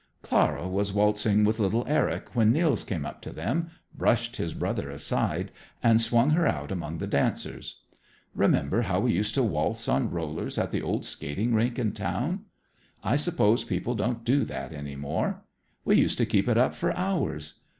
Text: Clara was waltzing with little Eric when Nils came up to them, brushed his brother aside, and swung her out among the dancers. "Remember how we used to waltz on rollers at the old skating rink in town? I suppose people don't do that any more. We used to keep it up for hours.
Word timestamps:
Clara 0.23 0.67
was 0.67 0.91
waltzing 0.91 1.43
with 1.43 1.59
little 1.59 1.85
Eric 1.87 2.35
when 2.35 2.51
Nils 2.51 2.83
came 2.83 3.05
up 3.05 3.21
to 3.21 3.31
them, 3.31 3.69
brushed 3.95 4.37
his 4.37 4.55
brother 4.55 4.89
aside, 4.89 5.51
and 5.83 6.01
swung 6.01 6.31
her 6.31 6.47
out 6.47 6.71
among 6.71 6.97
the 6.97 7.05
dancers. 7.05 7.81
"Remember 8.33 8.81
how 8.81 9.01
we 9.01 9.11
used 9.11 9.35
to 9.35 9.43
waltz 9.43 9.87
on 9.87 10.09
rollers 10.09 10.57
at 10.57 10.71
the 10.71 10.81
old 10.81 11.05
skating 11.05 11.53
rink 11.53 11.77
in 11.77 11.91
town? 11.91 12.45
I 13.03 13.15
suppose 13.15 13.63
people 13.63 13.93
don't 13.93 14.23
do 14.25 14.43
that 14.45 14.73
any 14.73 14.95
more. 14.95 15.43
We 15.85 15.97
used 15.97 16.17
to 16.17 16.25
keep 16.25 16.47
it 16.49 16.57
up 16.57 16.73
for 16.73 16.97
hours. 16.97 17.59